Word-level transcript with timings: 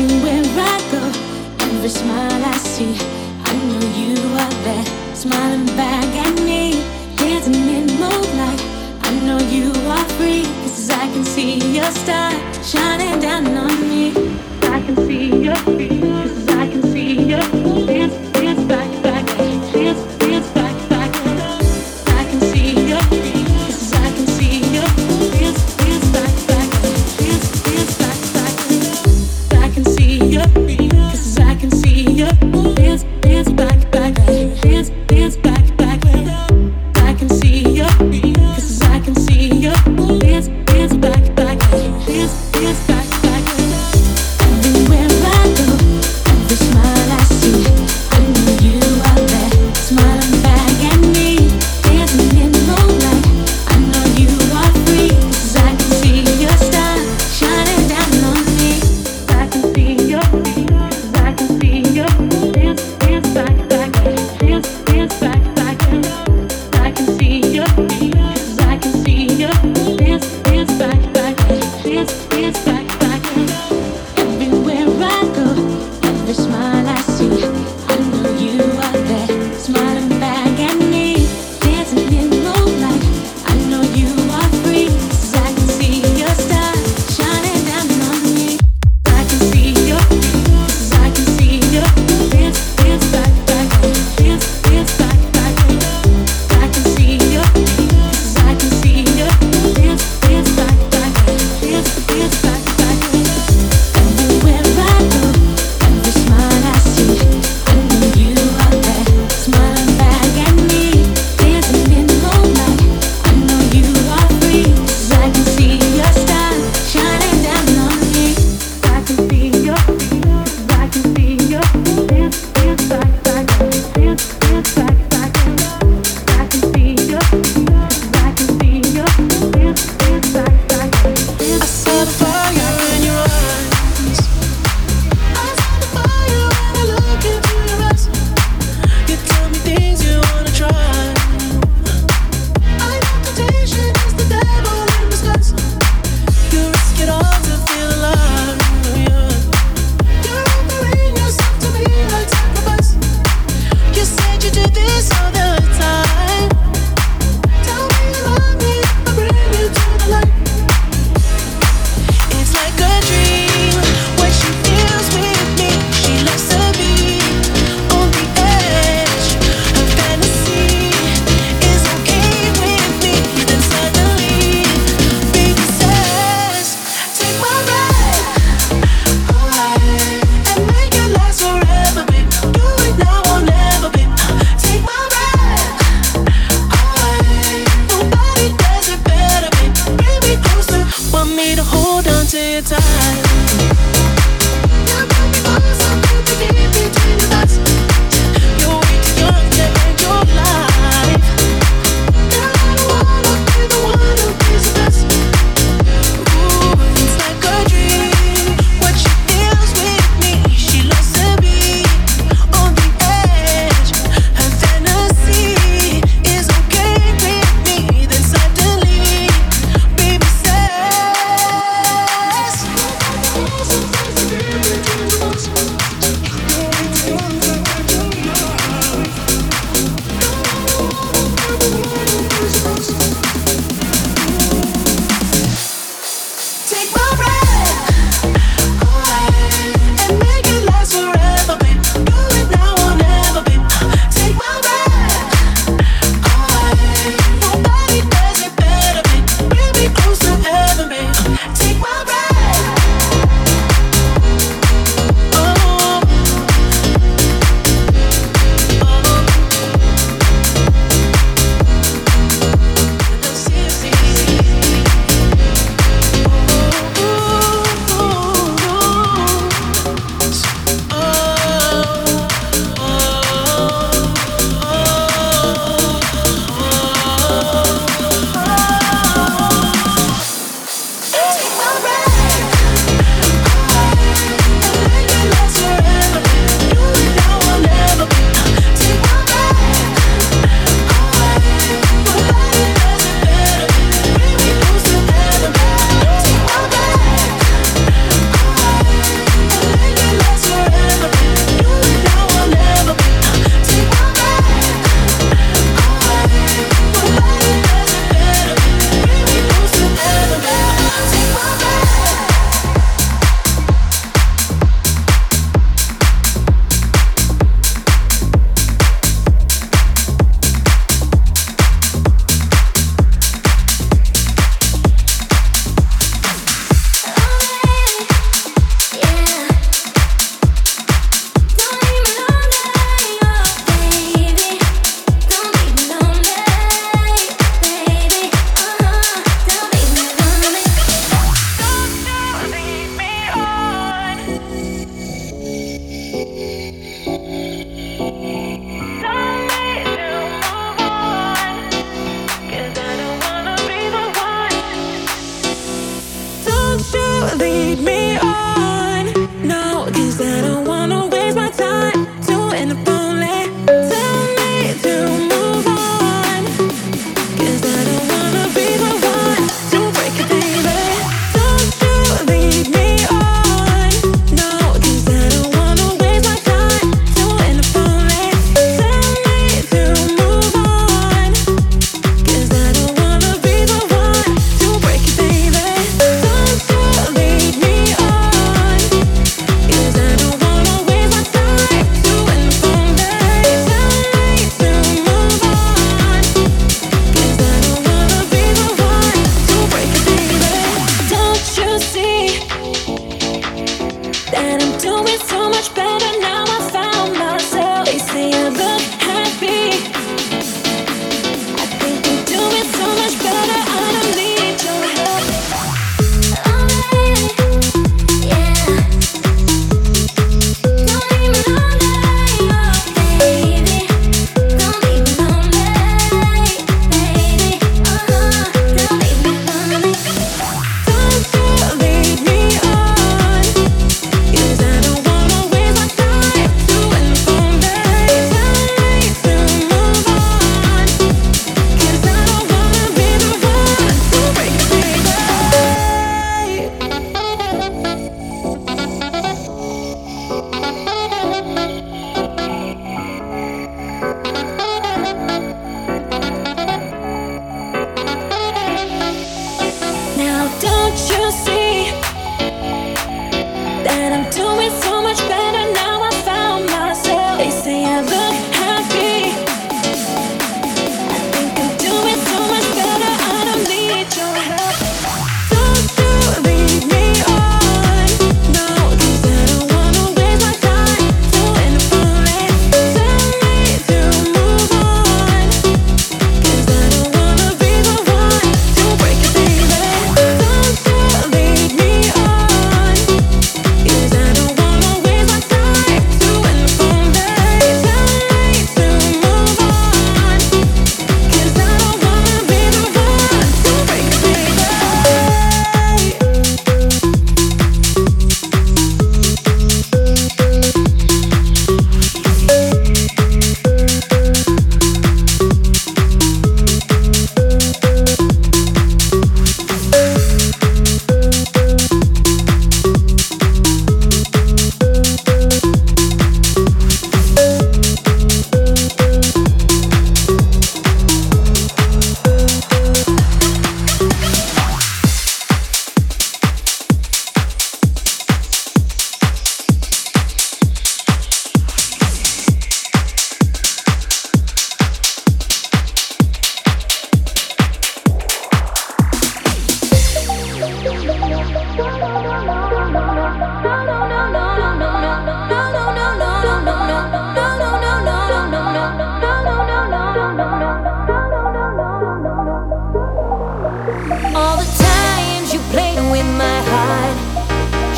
Everywhere 0.00 0.44
I 0.44 0.78
go, 0.92 1.02
every 1.66 1.88
smile 1.88 2.44
I 2.44 2.56
see, 2.58 2.94
I 3.44 3.52
know 3.66 3.84
you 3.98 4.14
are 4.38 4.54
there, 4.62 4.84
smiling 5.12 5.66
back 5.74 6.04
at 6.24 6.40
me. 6.44 6.84
Dancing 7.16 7.54
in 7.54 7.86
moonlight, 7.98 8.62
I 9.02 9.10
know 9.26 9.38
you 9.38 9.72
are 9.90 10.04
free, 10.10 10.44
cause 10.62 10.88
I 10.90 11.08
can 11.12 11.24
see 11.24 11.58
your 11.74 11.90
star 11.90 12.30
shining 12.62 13.18
down 13.18 13.48
on 13.56 13.88
me. 13.88 14.12
I 14.62 14.80
can 14.82 14.94
see 14.98 15.34
your 15.42 15.56
feet, 15.56 16.00
cause 16.00 16.48
I 16.50 16.68
can 16.68 16.82
see 16.84 17.20
your 17.20 17.40
dance. 17.84 18.27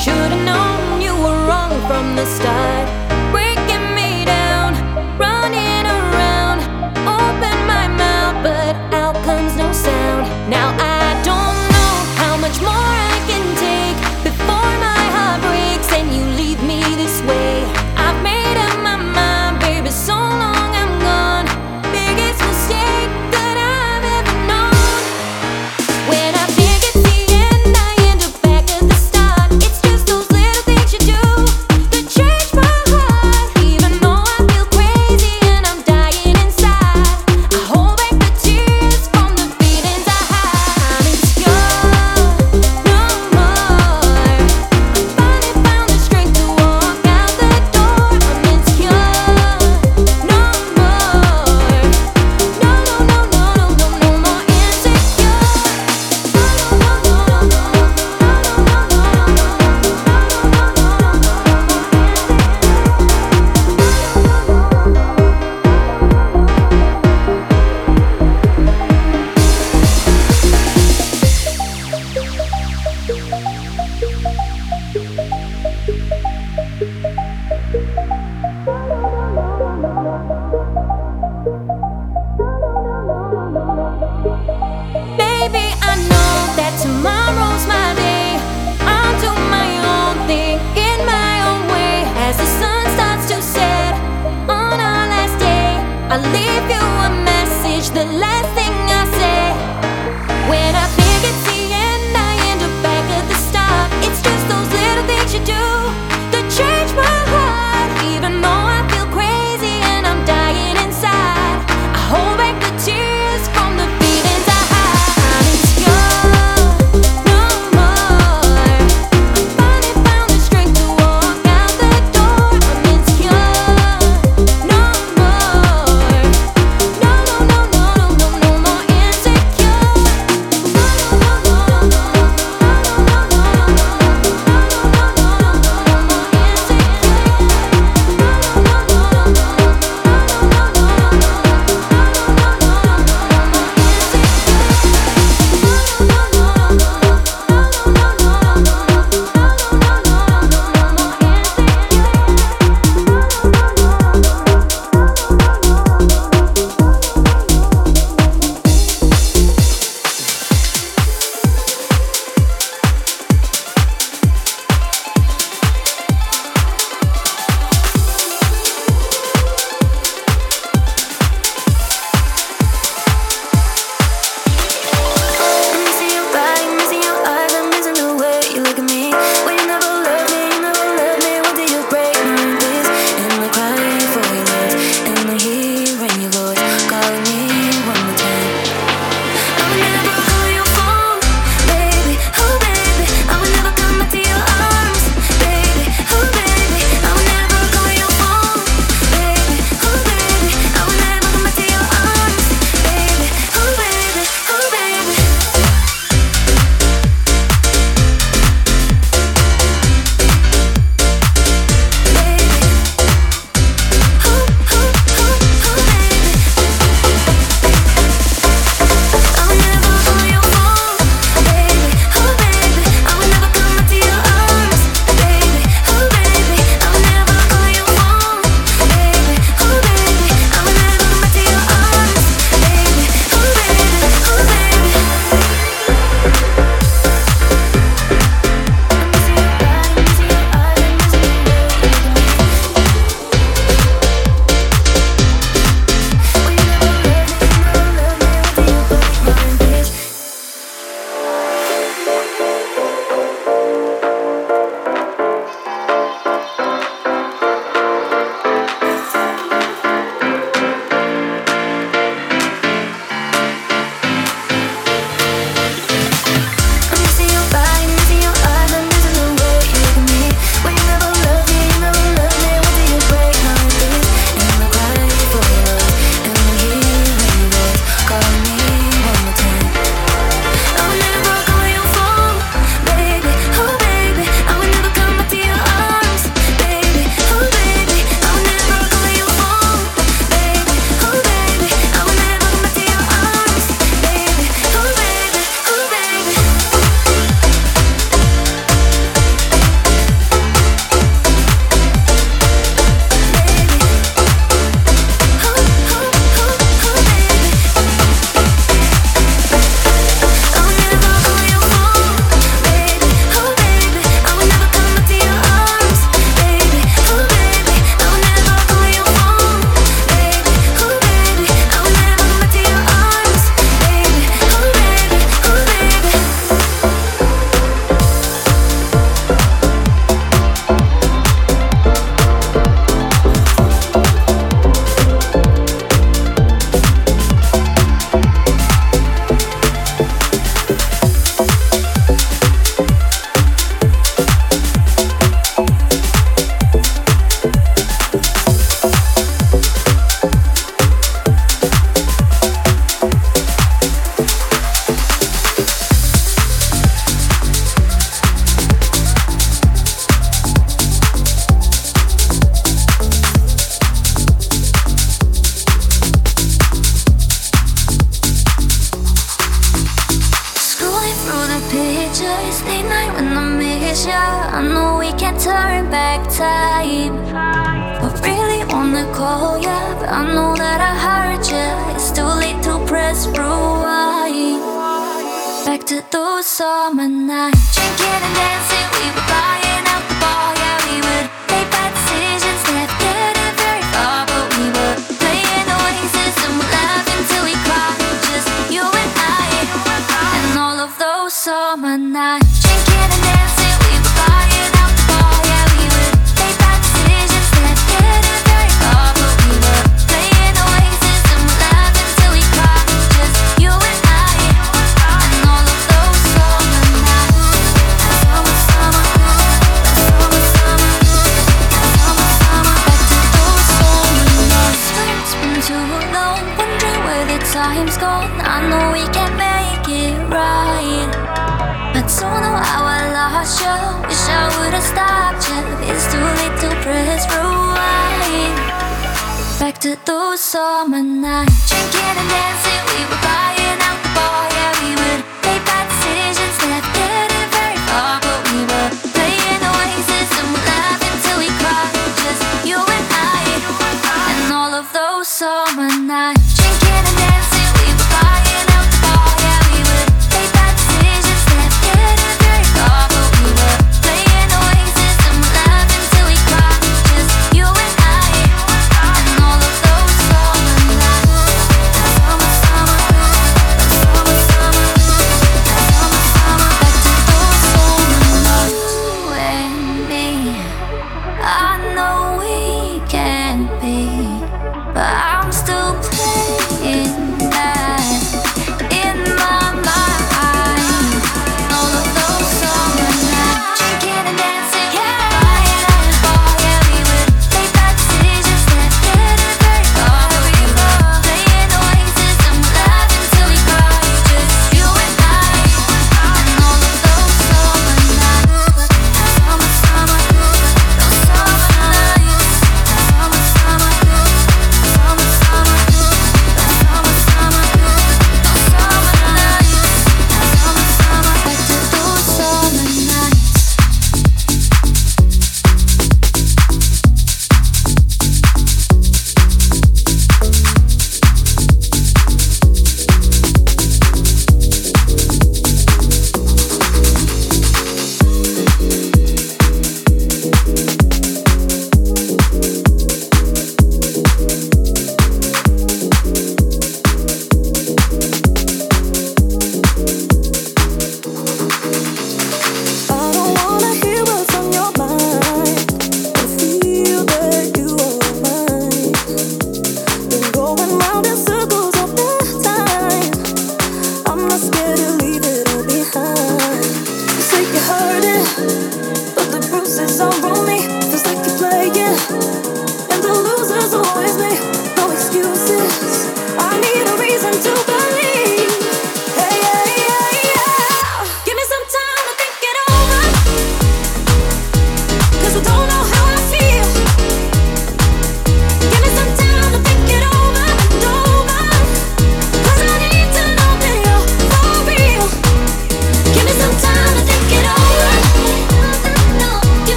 Should've 0.00 0.44
known. 0.46 0.69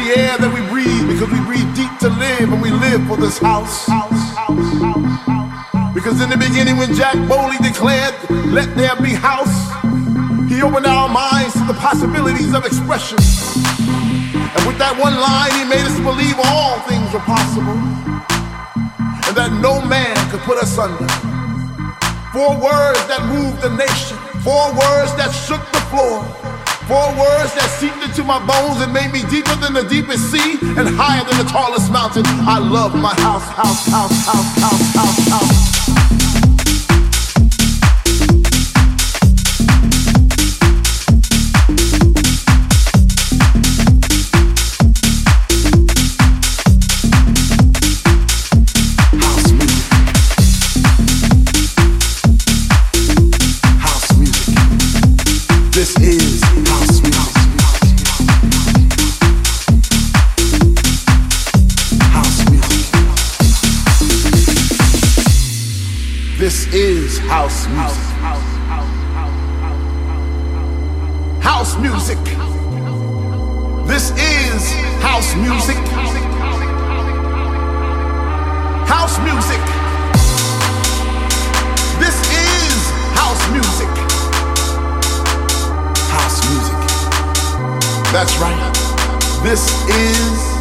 the 0.00 0.18
air 0.18 0.38
that 0.38 0.48
we 0.48 0.64
breathe 0.72 1.08
because 1.08 1.28
we 1.28 1.40
breathe 1.44 1.68
deep 1.76 1.92
to 2.00 2.08
live 2.08 2.48
and 2.52 2.60
we 2.62 2.70
live 2.70 3.04
for 3.06 3.16
this 3.16 3.38
house. 3.38 3.84
Because 5.92 6.20
in 6.22 6.30
the 6.30 6.40
beginning, 6.40 6.76
when 6.76 6.94
Jack 6.94 7.16
Bowley 7.28 7.58
declared, 7.60 8.14
Let 8.48 8.74
there 8.76 8.96
be 8.96 9.12
house, 9.12 9.52
he 10.48 10.62
opened 10.62 10.86
our 10.86 11.08
minds 11.08 11.52
to 11.54 11.64
the 11.68 11.76
possibilities 11.76 12.54
of 12.54 12.64
expression. 12.64 13.18
And 14.40 14.62
with 14.66 14.78
that 14.80 14.96
one 14.96 15.14
line, 15.20 15.52
he 15.60 15.64
made 15.68 15.84
us 15.84 15.98
believe 16.00 16.36
all 16.48 16.80
things 16.88 17.12
were 17.12 17.24
possible 17.28 17.76
and 19.28 19.36
that 19.36 19.52
no 19.60 19.84
man 19.84 20.16
could 20.30 20.40
put 20.40 20.56
us 20.58 20.78
under. 20.78 21.06
Four 22.32 22.56
words 22.56 23.00
that 23.06 23.20
moved 23.28 23.60
the 23.60 23.70
nation, 23.76 24.16
four 24.40 24.72
words 24.72 25.12
that 25.20 25.30
shook 25.30 25.60
the 25.76 25.82
floor. 25.92 26.49
Four 26.90 27.06
words 27.14 27.54
that 27.54 27.70
seeped 27.78 28.02
into 28.02 28.24
my 28.24 28.42
bones 28.42 28.82
and 28.82 28.92
made 28.92 29.12
me 29.12 29.22
deeper 29.30 29.54
than 29.62 29.74
the 29.74 29.84
deepest 29.84 30.28
sea 30.32 30.58
and 30.74 30.88
higher 30.98 31.22
than 31.22 31.38
the 31.38 31.48
tallest 31.48 31.88
mountain. 31.92 32.24
I 32.26 32.58
love 32.58 32.96
my 32.96 33.14
house, 33.14 33.46
house, 33.54 33.86
house, 33.86 34.26
house, 34.26 34.58
house, 34.58 34.94
house, 34.96 35.28
house. 35.28 35.59
music. 67.80 68.04
House 71.40 71.78
music. 71.78 72.18
This 73.86 74.10
is 74.10 74.72
house 75.00 75.34
music. 75.36 75.76
House 78.86 79.18
music. 79.20 79.62
This 81.98 82.16
is 82.32 82.78
house 83.16 83.44
music. 83.50 83.92
House 86.16 86.38
music. 86.50 86.80
That's 88.12 88.36
right. 88.38 88.60
This 89.42 89.62
is 89.88 90.60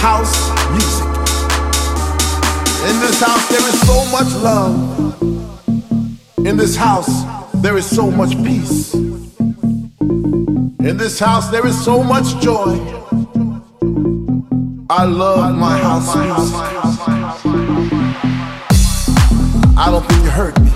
house 0.00 0.36
music. 0.72 1.08
In 2.88 3.00
this 3.00 3.20
house, 3.20 3.48
there 3.48 3.66
is 3.68 3.80
so 3.86 4.04
much 4.10 4.32
love. 4.42 5.29
In 6.46 6.56
this 6.56 6.74
house, 6.74 7.24
there 7.56 7.76
is 7.76 7.84
so 7.84 8.10
much 8.10 8.34
peace. 8.42 8.94
In 8.94 10.96
this 10.96 11.18
house, 11.18 11.50
there 11.50 11.66
is 11.66 11.78
so 11.84 12.02
much 12.02 12.40
joy. 12.40 12.78
I 14.88 15.04
love 15.04 15.54
my 15.54 15.76
house 15.78 16.16
music. 16.16 16.56
I 19.76 19.90
don't 19.90 20.02
think 20.08 20.24
you 20.24 20.30
heard 20.30 20.58
me. 20.62 20.70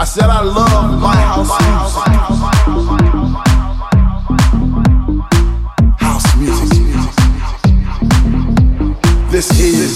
I 0.00 0.04
said 0.04 0.24
I 0.24 0.42
love 0.42 1.00
my 1.00 1.14
house 1.14 1.48
music. 1.62 2.08
House 6.00 6.36
music. 6.36 6.82
This 9.30 9.60
is 9.60 9.87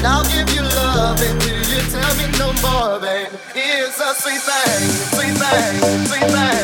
Summer, 0.00 0.28
thing, 5.38 6.06
sweet 6.06 6.32
rain. 6.34 6.57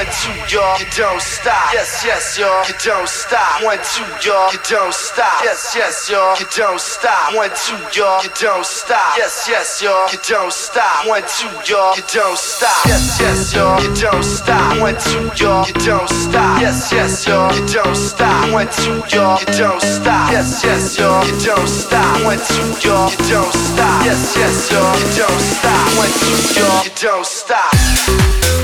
One, 0.00 0.08
two, 0.16 0.32
y'all, 0.48 0.80
you 0.80 0.86
don't 0.96 1.20
stop. 1.20 1.74
Yes, 1.74 2.00
yes, 2.06 2.38
y'all, 2.38 2.64
you 2.64 2.72
don't 2.82 3.06
stop. 3.06 3.62
One, 3.62 3.76
two, 3.84 4.00
y'all, 4.24 4.50
you 4.50 4.58
don't 4.64 4.94
stop. 4.94 5.44
Yes, 5.44 5.76
yes, 5.76 6.08
y'all, 6.08 6.40
you 6.40 6.46
don't 6.56 6.80
stop. 6.80 7.36
One, 7.36 7.50
two, 7.52 7.76
y'all, 7.92 8.24
you 8.24 8.30
don't 8.40 8.64
stop. 8.64 9.18
Yes, 9.18 9.44
yes, 9.46 9.82
y'all, 9.82 10.08
you 10.08 10.16
don't 10.24 10.50
stop. 10.50 11.06
One, 11.06 11.20
two, 11.20 11.52
y'all, 11.68 11.94
you 11.96 12.02
don't 12.16 12.38
stop. 12.38 12.86
Yes, 12.88 13.20
yes, 13.20 13.52
y'all, 13.52 13.76
you 13.84 13.94
don't 14.00 14.24
stop. 14.24 14.80
One, 14.80 14.96
two, 14.96 15.28
y'all, 15.36 15.68
you 15.68 15.74
don't 15.84 16.08
stop. 16.08 16.62
Yes, 16.62 16.90
yes, 16.94 17.26
y'all, 17.28 17.52
you 17.52 17.68
don't 17.68 17.94
stop. 17.94 18.52
One, 18.54 18.68
two, 18.72 19.04
y'all, 19.12 19.36
you 19.36 19.52
don't 19.52 19.82
stop. 19.84 20.32
Yes, 20.32 20.64
yes, 20.64 20.96
y'all, 20.96 21.20
you 21.28 21.36
don't 21.44 21.68
stop. 21.68 22.24
One, 22.24 22.40
two, 22.40 22.88
y'all, 22.88 23.10
you 23.12 23.20
don't 23.28 23.52
stop. 23.52 24.00
Yes, 24.08 24.32
yes, 24.32 24.72
y'all, 24.72 24.96
you 24.96 25.12
don't 25.20 25.40
stop. 25.44 25.84
One, 26.00 26.08
two, 26.08 26.56
y'all, 26.56 26.84
you 26.88 26.90
don't 26.96 27.26
stop. 27.26 28.59